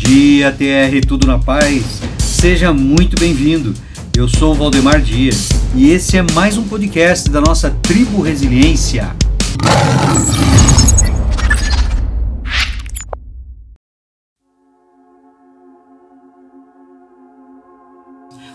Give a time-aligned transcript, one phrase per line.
[0.00, 2.00] dia, TR, tudo na paz?
[2.18, 3.74] Seja muito bem-vindo.
[4.16, 9.14] Eu sou o Valdemar Dias e esse é mais um podcast da nossa Tribo Resiliência.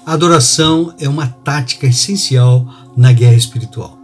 [0.03, 2.67] Adoração é uma tática essencial
[2.97, 3.99] na guerra espiritual.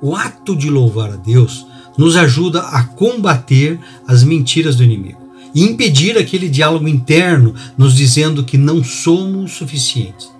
[0.00, 1.66] O ato de louvar a Deus
[1.98, 8.44] nos ajuda a combater as mentiras do inimigo e impedir aquele diálogo interno nos dizendo
[8.44, 10.30] que não somos suficientes.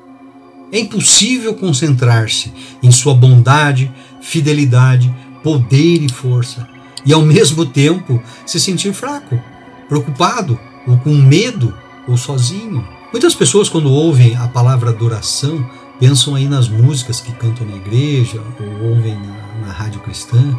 [0.70, 3.90] É impossível concentrar-se em sua bondade,
[4.20, 6.68] fidelidade, poder e força
[7.06, 9.40] e ao mesmo tempo se sentir fraco,
[9.88, 11.72] preocupado ou com medo
[12.06, 12.86] ou sozinho.
[13.10, 15.64] Muitas pessoas quando ouvem a palavra adoração
[15.98, 20.56] pensam aí nas músicas que cantam na igreja ou ouvem na, na rádio cristã,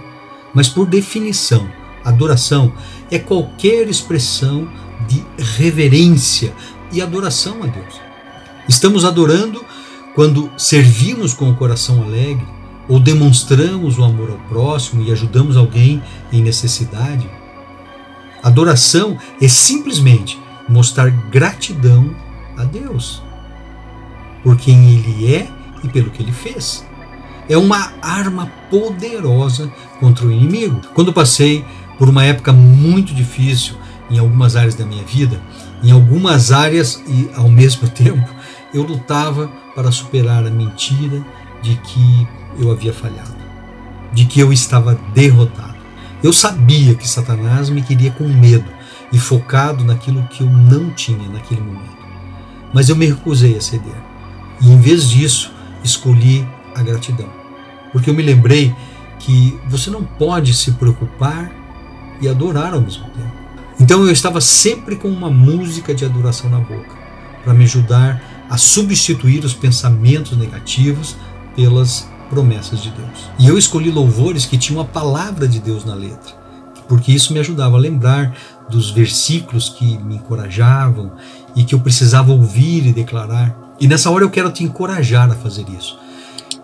[0.54, 1.70] mas por definição,
[2.04, 2.74] adoração
[3.12, 4.68] é qualquer expressão
[5.08, 6.54] de reverência
[6.92, 8.02] e adoração a Deus.
[8.68, 9.64] Estamos adorando
[10.16, 12.46] quando servimos com o coração alegre
[12.88, 17.30] ou demonstramos o amor ao próximo e ajudamos alguém em necessidade.
[18.42, 22.16] Adoração é simplesmente mostrar gratidão
[22.58, 23.22] a Deus
[24.44, 25.50] por quem Ele é
[25.84, 26.86] e pelo que Ele fez.
[27.48, 30.82] É uma arma poderosa contra o inimigo.
[30.94, 31.66] Quando passei
[32.00, 33.76] por uma época muito difícil
[34.10, 35.40] em algumas áreas da minha vida,
[35.84, 38.28] em algumas áreas e ao mesmo tempo,
[38.74, 41.24] eu lutava para superar a mentira
[41.62, 43.36] de que eu havia falhado,
[44.14, 45.78] de que eu estava derrotado.
[46.24, 48.70] Eu sabia que Satanás me queria com medo
[49.12, 52.00] e focado naquilo que eu não tinha naquele momento.
[52.74, 53.96] Mas eu me recusei a ceder.
[54.62, 55.52] E em vez disso,
[55.84, 57.30] escolhi a gratidão.
[57.92, 58.76] Porque eu me lembrei
[59.18, 61.59] que você não pode se preocupar
[62.22, 63.32] e adorar ao mesmo tempo.
[63.80, 66.98] Então eu estava sempre com uma música de adoração na boca,
[67.44, 71.16] para me ajudar a substituir os pensamentos negativos
[71.56, 73.30] pelas promessas de Deus.
[73.40, 76.34] E eu escolhi louvores que tinham a palavra de Deus na letra,
[76.88, 78.36] porque isso me ajudava a lembrar
[78.70, 81.14] dos versículos que me encorajavam
[81.56, 83.56] e que eu precisava ouvir e declarar.
[83.80, 85.98] E nessa hora eu quero te encorajar a fazer isso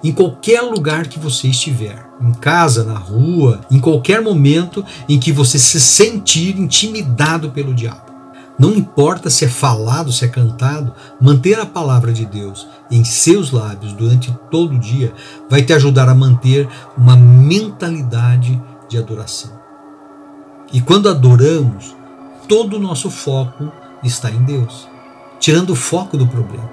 [0.03, 5.31] em qualquer lugar que você estiver, em casa, na rua, em qualquer momento em que
[5.31, 8.13] você se sentir intimidado pelo diabo.
[8.57, 13.51] Não importa se é falado, se é cantado, manter a palavra de Deus em seus
[13.51, 15.13] lábios durante todo o dia
[15.49, 16.67] vai te ajudar a manter
[16.97, 19.51] uma mentalidade de adoração.
[20.71, 21.95] E quando adoramos,
[22.47, 23.71] todo o nosso foco
[24.03, 24.87] está em Deus,
[25.39, 26.69] tirando o foco do problema.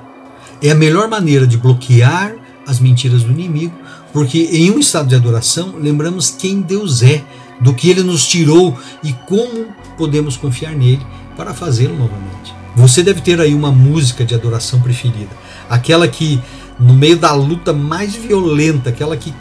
[0.63, 2.35] É a melhor maneira de bloquear
[2.67, 3.75] as mentiras do inimigo,
[4.13, 7.25] porque em um estado de adoração lembramos quem Deus é,
[7.61, 11.05] do que ele nos tirou e como podemos confiar nele
[11.37, 12.55] para fazê-lo novamente.
[12.75, 15.31] Você deve ter aí uma música de adoração preferida,
[15.69, 16.41] aquela que
[16.79, 19.33] no meio da luta mais violenta, aquela que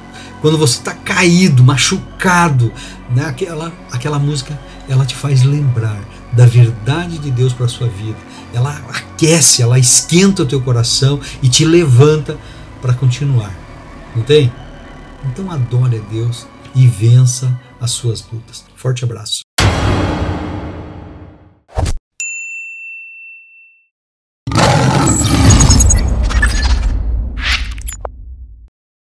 [0.42, 2.72] quando você está caído, machucado,
[3.16, 3.26] né?
[3.26, 4.60] aquela, aquela música
[4.90, 6.02] ela te faz lembrar
[6.34, 8.18] da verdade de Deus para a sua vida.
[8.54, 12.38] Ela aquece, ela esquenta o teu coração e te levanta
[12.82, 13.54] para continuar.
[14.16, 14.52] Não tem?
[15.26, 18.66] Então adore a Deus e vença as suas lutas.
[18.76, 19.51] Forte abraço.